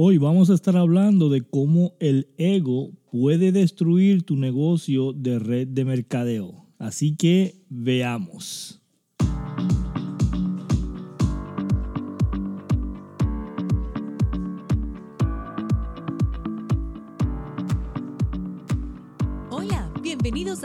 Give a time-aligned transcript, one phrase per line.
[0.00, 5.66] Hoy vamos a estar hablando de cómo el ego puede destruir tu negocio de red
[5.66, 6.68] de mercadeo.
[6.78, 8.80] Así que veamos.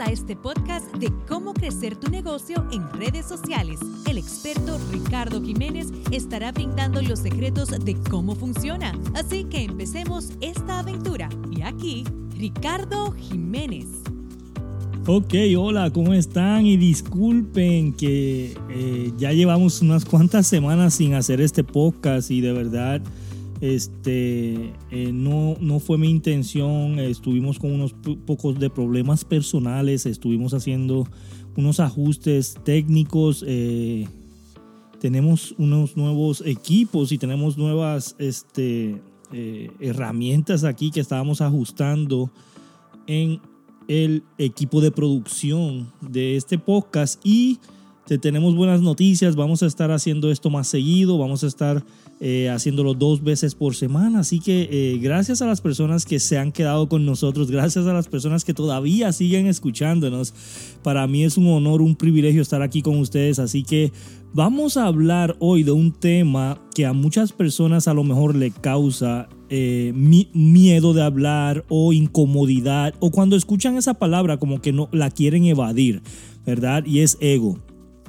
[0.00, 3.78] A este podcast de cómo crecer tu negocio en redes sociales.
[4.08, 8.98] El experto Ricardo Jiménez estará brindando los secretos de cómo funciona.
[9.14, 11.28] Así que empecemos esta aventura.
[11.52, 12.02] Y aquí,
[12.36, 13.86] Ricardo Jiménez.
[15.06, 16.66] Ok, hola, ¿cómo están?
[16.66, 22.52] Y disculpen que eh, ya llevamos unas cuantas semanas sin hacer este podcast y de
[22.52, 23.00] verdad
[23.64, 27.94] este, eh, no, no fue mi intención, estuvimos con unos
[28.26, 31.08] pocos de problemas personales, estuvimos haciendo
[31.56, 34.06] unos ajustes técnicos, eh,
[35.00, 39.00] tenemos unos nuevos equipos y tenemos nuevas este,
[39.32, 42.30] eh, herramientas aquí que estábamos ajustando
[43.06, 43.40] en
[43.88, 47.60] el equipo de producción de este podcast y
[48.06, 51.82] te tenemos buenas noticias, vamos a estar haciendo esto más seguido, vamos a estar
[52.20, 54.20] eh, haciéndolo dos veces por semana.
[54.20, 57.94] Así que eh, gracias a las personas que se han quedado con nosotros, gracias a
[57.94, 60.34] las personas que todavía siguen escuchándonos.
[60.82, 63.38] Para mí es un honor, un privilegio estar aquí con ustedes.
[63.38, 63.90] Así que
[64.34, 68.50] vamos a hablar hoy de un tema que a muchas personas a lo mejor le
[68.50, 74.90] causa eh, miedo de hablar o incomodidad o cuando escuchan esa palabra como que no
[74.92, 76.02] la quieren evadir,
[76.44, 76.84] ¿verdad?
[76.84, 77.58] Y es ego.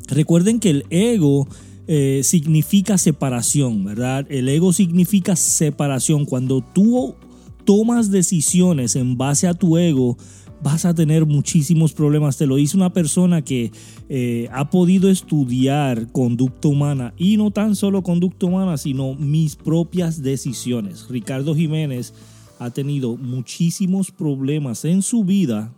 [0.07, 1.47] Recuerden que el ego
[1.87, 4.25] eh, significa separación, ¿verdad?
[4.29, 6.25] El ego significa separación.
[6.25, 7.15] Cuando tú
[7.63, 10.17] tomas decisiones en base a tu ego,
[10.63, 12.37] vas a tener muchísimos problemas.
[12.37, 13.71] Te lo dice una persona que
[14.09, 20.23] eh, ha podido estudiar conducta humana y no tan solo conducta humana, sino mis propias
[20.23, 21.07] decisiones.
[21.09, 22.13] Ricardo Jiménez
[22.57, 25.73] ha tenido muchísimos problemas en su vida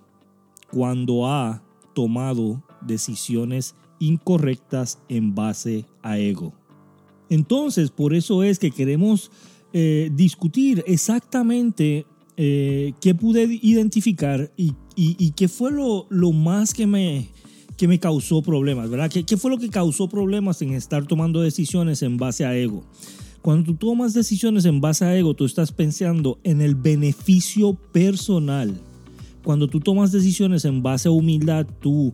[0.71, 6.53] cuando ha tomado decisiones incorrectas en base a ego.
[7.29, 9.31] Entonces, por eso es que queremos
[9.73, 12.05] eh, discutir exactamente
[12.37, 14.73] eh, qué pude identificar y,
[15.35, 17.29] qué fue lo, más que me,
[17.75, 19.09] que me causó problemas, ¿verdad?
[19.11, 22.83] ¿Qué, ¿Qué fue lo que causó problemas en estar tomando decisiones en base a ego?
[23.41, 28.79] Cuando tú tomas decisiones en base a ego, tú estás pensando en el beneficio personal.
[29.43, 32.13] Cuando tú tomas decisiones en base a humildad, tú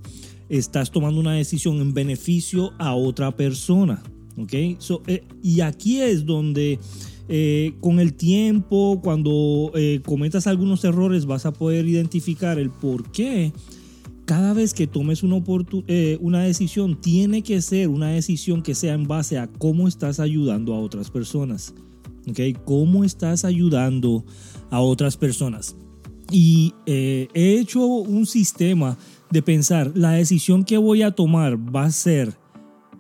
[0.58, 4.04] estás tomando una decisión en beneficio a otra persona.
[4.38, 4.54] ¿ok?
[4.54, 6.80] Eh, y aquí es donde
[7.28, 13.12] eh, con el tiempo, cuando eh, cometas algunos errores, vas a poder identificar el por
[13.12, 13.52] qué
[14.26, 15.44] cada vez que tomes una,
[16.22, 20.74] una decisión, tiene que ser una decisión que sea en base a cómo estás ayudando
[20.74, 21.74] a otras personas.
[22.30, 22.64] ¿ok?
[22.64, 24.24] ¿Cómo estás ayudando
[24.70, 25.76] a otras personas?
[26.32, 28.98] Y he hecho un sistema
[29.34, 32.38] de pensar, la decisión que voy a tomar va a ser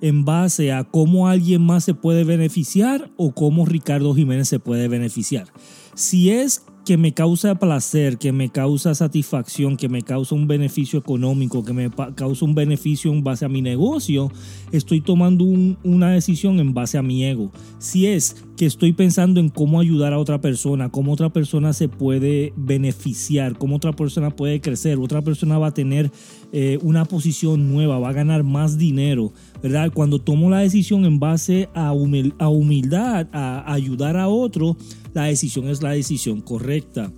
[0.02, 4.90] en base a cómo alguien más se puede beneficiar o cómo Ricardo Jiménez se puede
[4.90, 5.48] beneficiar.
[5.94, 11.00] Si es que me causa placer, que me causa satisfacción, que me causa un beneficio
[11.00, 14.32] económico, que me causa un beneficio en base a mi negocio,
[14.72, 17.52] estoy tomando una decisión en base a mi ego.
[17.80, 22.53] Si es estoy pensando en cómo ayudar a otra persona, cómo otra persona se puede
[22.56, 26.12] beneficiar, cómo otra persona puede crecer, otra persona va a tener
[26.51, 29.91] eh, una posición nueva, va a ganar más dinero, ¿verdad?
[29.94, 34.78] Cuando tomo la decisión en base a, humildad, a ayudar a otro,
[35.13, 37.12] la decisión es la decisión correcta.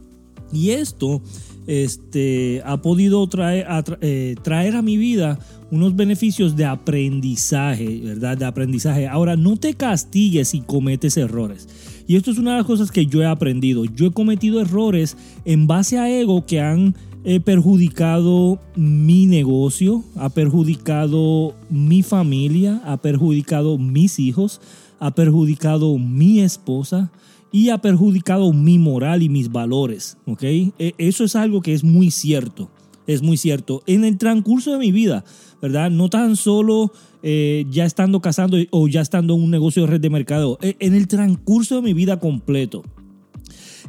[0.51, 1.22] Y esto
[1.67, 5.39] este, ha podido traer a, eh, traer a mi vida
[5.72, 8.38] unos beneficios de aprendizaje, ¿verdad?
[8.38, 9.07] De aprendizaje.
[9.07, 11.67] Ahora, no te castigues si cometes errores.
[12.07, 13.84] Y esto es una de las cosas que yo he aprendido.
[13.85, 20.29] Yo he cometido errores en base a ego que han eh, perjudicado mi negocio, ha
[20.29, 24.61] perjudicado mi familia, ha perjudicado mis hijos,
[25.00, 27.11] ha perjudicado mi esposa,
[27.55, 30.17] y ha perjudicado mi moral y mis valores.
[30.25, 30.43] ¿ok?
[30.43, 32.69] E, eso es algo que es muy cierto.
[33.07, 33.81] Es muy cierto.
[33.85, 35.23] En el transcurso de mi vida,
[35.61, 35.90] ¿verdad?
[35.90, 36.91] No tan solo
[37.23, 40.57] eh, ya estando casando o ya estando en un negocio de red de mercado.
[40.61, 42.84] E, en el transcurso de mi vida completo.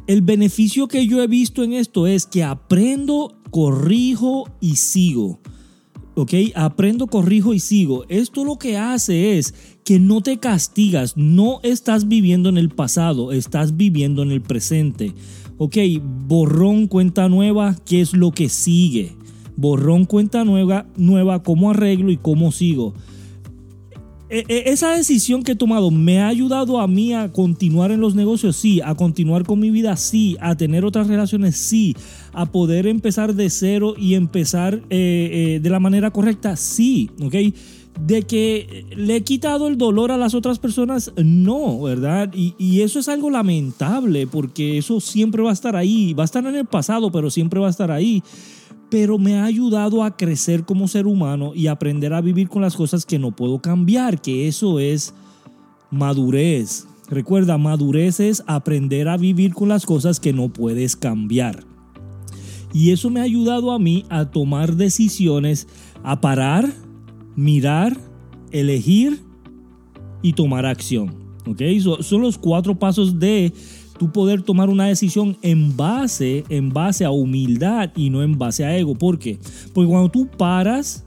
[0.07, 5.41] El beneficio que yo he visto en esto es que aprendo, corrijo y sigo.
[6.17, 6.33] ¿Ok?
[6.55, 8.05] Aprendo, corrijo y sigo.
[8.09, 9.55] Esto lo que hace es
[9.85, 15.13] que no te castigas, no estás viviendo en el pasado, estás viviendo en el presente.
[15.59, 15.77] Ok,
[16.27, 19.13] borrón, cuenta nueva, ¿qué es lo que sigue?
[19.57, 22.95] Borrón, cuenta nueva, nueva, cómo arreglo y cómo sigo.
[24.29, 28.01] E, e, esa decisión que he tomado me ha ayudado a mí a continuar en
[28.01, 31.97] los negocios, sí, a continuar con mi vida, sí, a tener otras relaciones, sí,
[32.33, 37.35] a poder empezar de cero y empezar eh, eh, de la manera correcta, sí, ¿ok?
[38.05, 42.31] De que le he quitado el dolor a las otras personas, no, ¿verdad?
[42.35, 46.27] Y, y eso es algo lamentable porque eso siempre va a estar ahí, va a
[46.27, 48.23] estar en el pasado, pero siempre va a estar ahí
[48.91, 52.77] pero me ha ayudado a crecer como ser humano y aprender a vivir con las
[52.77, 55.15] cosas que no puedo cambiar, que eso es
[55.91, 56.87] madurez.
[57.09, 61.65] Recuerda, madurez es aprender a vivir con las cosas que no puedes cambiar.
[62.73, 65.69] Y eso me ha ayudado a mí a tomar decisiones,
[66.03, 66.71] a parar,
[67.35, 67.97] mirar,
[68.51, 69.23] elegir
[70.23, 71.27] y tomar acción.
[71.47, 71.63] ¿Ok?
[72.01, 73.53] son los cuatro pasos de
[73.99, 78.65] tú poder tomar una decisión en base, en base a humildad y no en base
[78.65, 78.95] a ego.
[78.95, 79.39] ¿Por qué?
[79.73, 81.05] Porque cuando tú paras,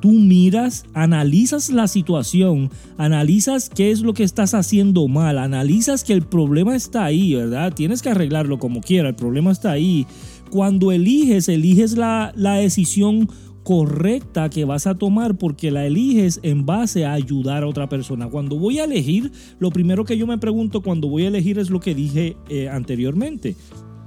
[0.00, 6.12] tú miras, analizas la situación, analizas qué es lo que estás haciendo mal, analizas que
[6.12, 7.72] el problema está ahí, ¿verdad?
[7.72, 10.06] Tienes que arreglarlo como quiera, el problema está ahí.
[10.50, 13.28] Cuando eliges, eliges la, la decisión
[13.62, 18.28] correcta que vas a tomar porque la eliges en base a ayudar a otra persona.
[18.28, 21.70] Cuando voy a elegir, lo primero que yo me pregunto cuando voy a elegir es
[21.70, 23.56] lo que dije eh, anteriormente.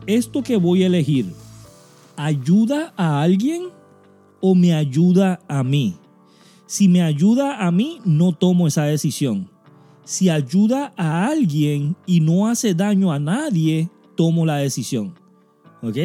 [0.08, 1.28] ¿Esto que voy a elegir
[2.16, 3.64] ayuda a alguien
[4.42, 5.96] o me ayuda a mí?
[6.68, 9.50] Si me ayuda a mí, no tomo esa decisión.
[10.04, 15.14] Si ayuda a alguien y no hace daño a nadie, tomo la decisión.
[15.82, 15.98] ¿Ok?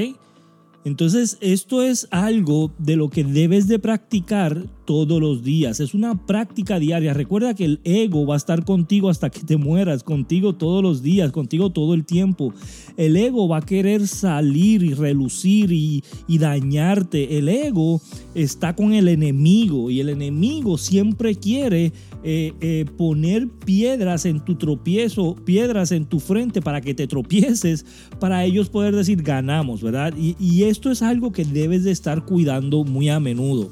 [0.85, 5.79] Entonces, esto es algo de lo que debes de practicar todos los días.
[5.79, 7.15] Es una práctica diaria.
[7.15, 11.01] Recuerda que el ego va a estar contigo hasta que te mueras, contigo todos los
[11.01, 12.53] días, contigo todo el tiempo.
[12.97, 17.39] El ego va a querer salir y relucir y, dañarte.
[17.39, 18.03] El ego
[18.35, 21.93] está con el enemigo y el enemigo siempre quiere
[22.25, 27.87] eh, eh, poner piedras en tu tropiezo, piedras en tu frente para que te tropieces,
[28.19, 30.15] para ellos poder decir ganamos, ¿verdad?
[30.19, 33.71] Y, y esto es algo que debes de estar cuidando muy a menudo.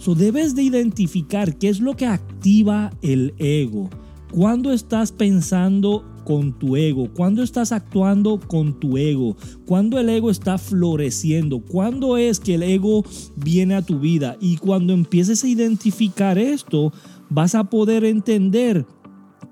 [0.00, 3.90] So debes de identificar qué es lo que activa el ego.
[4.32, 9.36] Cuando estás pensando con tu ego, cuando estás actuando con tu ego,
[9.66, 13.04] cuando el ego está floreciendo, cuando es que el ego
[13.36, 16.94] viene a tu vida y cuando empieces a identificar esto,
[17.28, 18.86] vas a poder entender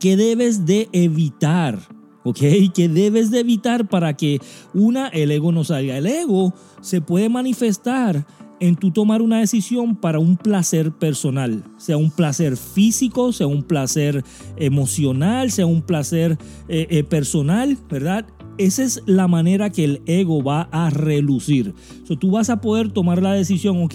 [0.01, 1.79] qué debes de evitar.
[2.25, 2.41] ¿ok?
[2.75, 4.41] Que debes de evitar para que
[4.73, 5.99] una, el ego no salga.
[5.99, 8.27] El ego se puede manifestar
[8.61, 13.63] en tu tomar una decisión para un placer personal, sea un placer físico, sea un
[13.63, 14.25] placer
[14.57, 16.39] emocional, sea un placer
[16.69, 18.27] eh, eh, personal, ¿verdad?
[18.59, 21.75] Esa es la manera que el ego va a relucir.
[22.05, 23.95] So, tú vas a poder tomar la decisión, ok,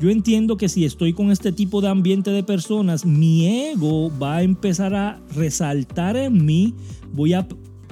[0.00, 4.36] yo entiendo que si estoy con este tipo de ambiente de personas, mi ego va
[4.36, 6.74] a empezar a resaltar en mí,
[7.12, 7.46] voy a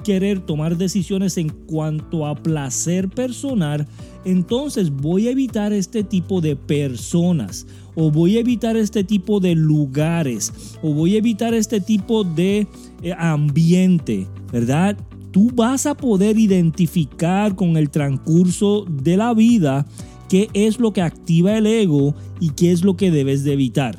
[0.07, 3.85] querer tomar decisiones en cuanto a placer personal,
[4.23, 9.53] entonces voy a evitar este tipo de personas o voy a evitar este tipo de
[9.53, 12.67] lugares o voy a evitar este tipo de
[13.03, 14.97] eh, ambiente, ¿verdad?
[15.31, 19.85] Tú vas a poder identificar con el transcurso de la vida
[20.29, 23.97] qué es lo que activa el ego y qué es lo que debes de evitar.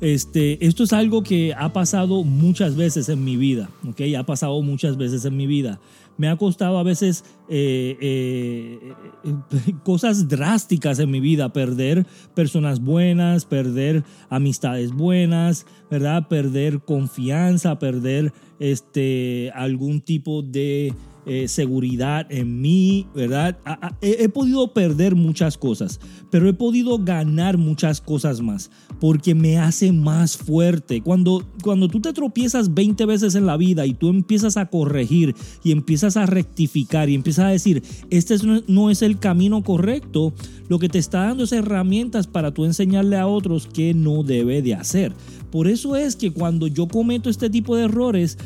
[0.00, 4.00] Este, esto es algo que ha pasado muchas veces en mi vida, ¿ok?
[4.16, 5.80] Ha pasado muchas veces en mi vida.
[6.16, 8.94] Me ha costado a veces eh, eh,
[9.84, 16.28] cosas drásticas en mi vida, perder personas buenas, perder amistades buenas, ¿verdad?
[16.28, 20.94] Perder confianza, perder este, algún tipo de
[21.28, 23.58] eh, seguridad en mí, ¿verdad?
[24.00, 29.92] he, podido perder muchas cosas, pero he podido ganar muchas cosas más, porque me hace
[29.92, 31.02] más fuerte.
[31.02, 35.34] Cuando, cuando tú te tropiezas 20 veces en la vida y tú empiezas a corregir
[35.62, 40.32] y empiezas a rectificar y empiezas a decir, este no es el camino correcto,
[40.68, 44.62] lo que te está dando es herramientas para tú enseñarle a otros qué no debe
[44.62, 45.12] de hacer.
[45.50, 48.38] Por eso es que cuando yo cometo este tipo de errores,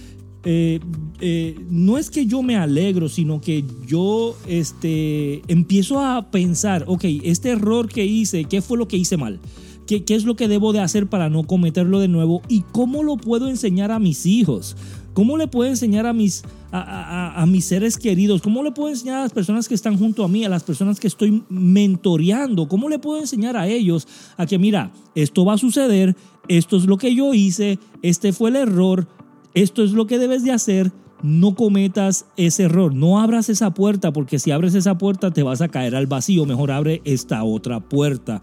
[0.45, 0.81] eh,
[1.21, 7.05] eh, no es que yo me alegro, sino que yo este, empiezo a pensar, ok,
[7.23, 9.39] este error que hice, ¿qué fue lo que hice mal?
[9.87, 12.43] ¿Qué, ¿Qué, es lo que debo de hacer para no cometerlo de nuevo?
[12.49, 14.77] ¿Y cómo lo puedo enseñar a mis hijos?
[15.13, 18.41] ¿Cómo le puedo enseñar a mis, a, a, mis seres queridos?
[18.41, 20.99] ¿Cómo le puedo enseñar a las personas que están junto a mí, a las personas
[20.99, 22.67] que estoy mentoreando?
[22.67, 24.09] ¿Cómo le puedo enseñar a ellos
[24.39, 26.17] a que, mira, esto va a suceder,
[26.49, 29.07] esto es lo que yo hice, este fue el error,
[29.55, 30.93] esto es lo que debes de hacer,
[31.23, 35.61] no cometas ese error, no abras esa puerta porque si abres esa puerta te vas
[35.61, 38.43] a caer al vacío, mejor abre esta otra puerta.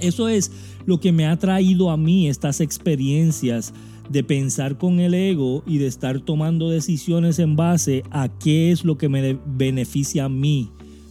[0.00, 0.52] Eso es
[0.86, 3.74] lo que me ha traído a mí estas experiencias
[4.08, 8.84] de pensar con el ego y de estar tomando decisiones en base a qué es
[8.84, 10.70] lo que me beneficia a mí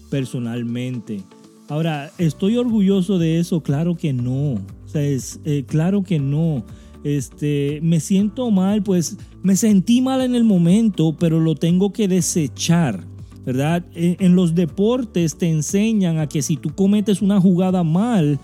[0.09, 1.21] personalmente.
[1.69, 3.61] Ahora, ¿estoy orgulloso de eso?
[3.61, 4.53] Claro que no.
[4.53, 6.63] O sea, es, eh, claro que no.
[7.07, 12.09] Este, me siento mal, pues me sentí mal en el momento, pero lo tengo que
[12.09, 13.05] desechar.
[13.45, 13.85] ¿Verdad?
[13.95, 18.39] En, los deportes te enseñan a que si tú cometes una jugada mal,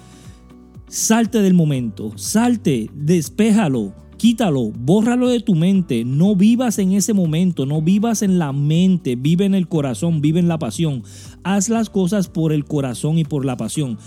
[0.88, 7.66] salte del momento, salte, despéjalo, quítalo, bórralo de tu mente, no vivas en ese momento,
[7.66, 11.04] no vivas en la mente, vive en el corazón, vive en la pasión.
[11.44, 13.98] Haz las cosas por el corazón y por la pasión.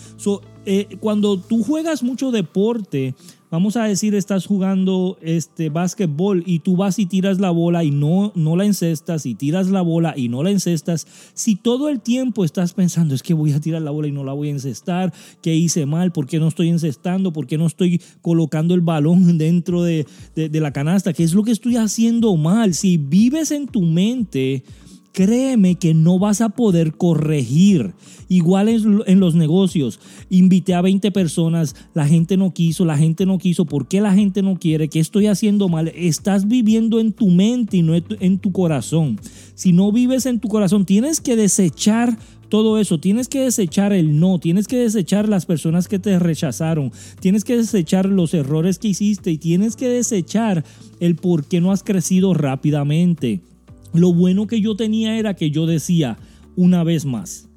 [0.69, 3.15] Eh, cuando tú juegas mucho deporte,
[3.53, 7.93] vamos a decir, estás jugando este básquetbol y tú vas y tiras la bola y
[7.93, 12.01] no, no la encestas y tiras la bola y no la encestas, si todo el
[12.01, 14.53] tiempo estás pensando es que voy a tirar la bola y no la voy a
[14.53, 16.11] encestar, ¿qué hice mal?
[16.11, 17.33] ¿Por qué no estoy encestando?
[17.33, 20.05] ¿Por qué no estoy colocando el balón dentro de,
[20.35, 21.13] de la canasta?
[21.13, 22.75] ¿Qué es lo que estoy haciendo mal?
[22.75, 24.65] Si vives en tu mente,
[25.17, 27.95] créeme que no vas a poder corregir.
[28.29, 33.39] Igual en, los negocios, invité a 20 personas, la gente no quiso, la gente no
[33.39, 34.89] quiso, ¿por qué la gente no quiere?
[34.89, 35.89] ¿Qué estoy haciendo mal?
[35.95, 39.19] Estás viviendo en tu mente y no en tu corazón.
[39.55, 42.19] Si no vives en tu corazón, tienes que desechar
[42.51, 43.01] todo eso.
[43.01, 47.57] Tienes que desechar el no, tienes que desechar las personas que te rechazaron, tienes que
[47.57, 50.63] desechar los errores que hiciste y tienes que desechar
[51.01, 53.41] el por qué no has crecido rápidamente.
[53.93, 56.19] Lo bueno que yo tenía era que yo decía
[56.57, 57.49] una vez más.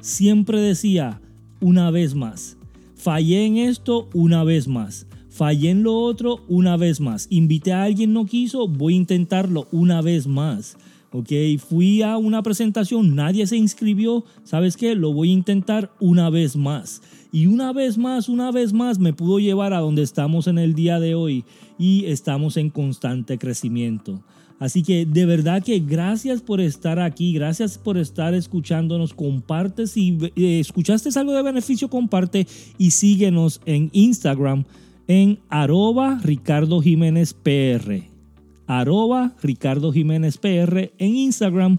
[0.00, 1.20] Siempre decía
[1.60, 2.56] una vez más.
[2.94, 5.06] Fallé en esto una vez más.
[5.30, 7.26] Fallé en lo otro una vez más.
[7.30, 10.76] Invité a alguien, no quiso, voy a intentarlo una vez más.
[11.12, 14.24] Ok, fui a una presentación, nadie se inscribió.
[14.44, 14.94] ¿Sabes qué?
[14.94, 17.02] Lo voy a intentar una vez más.
[17.32, 20.74] Y una vez más, una vez más me pudo llevar a donde estamos en el
[20.74, 21.44] día de hoy
[21.78, 24.22] y estamos en constante crecimiento.
[24.60, 30.18] Así que de verdad que gracias por estar aquí, gracias por estar escuchándonos, comparte si
[30.36, 34.64] eh, escuchaste algo de beneficio, comparte y síguenos en Instagram
[35.08, 37.32] en arroba Ricardo Jiménez
[39.42, 41.78] Ricardo Jiménez PR en Instagram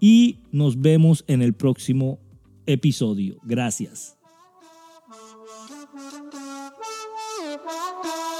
[0.00, 2.20] y nos vemos en el próximo
[2.64, 3.38] episodio.
[3.42, 4.19] Gracias.